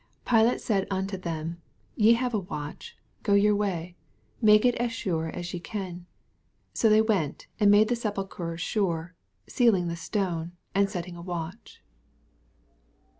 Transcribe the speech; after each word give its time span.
65 0.23 0.35
Pilate 0.47 0.61
said 0.61 0.87
unto 0.89 1.15
them, 1.15 1.61
Te 1.95 2.13
have 2.13 2.33
a 2.33 2.39
watch: 2.39 2.97
go 3.21 3.35
your 3.35 3.55
way, 3.55 3.95
make 4.41 4.65
U 4.65 4.73
assure 4.79 5.27
as 5.27 5.53
ye 5.53 5.59
can. 5.59 6.07
66 6.73 6.79
So 6.79 6.89
they 6.89 7.03
went, 7.03 7.45
and 7.59 7.69
made 7.69 7.87
the 7.87 7.95
sepulchre 7.95 8.57
sure, 8.57 9.13
sealing 9.45 9.89
the 9.89 9.95
stone, 9.95 10.53
and 10.73 10.89
setting 10.89 11.15
a 11.15 11.21
watch. 11.21 11.83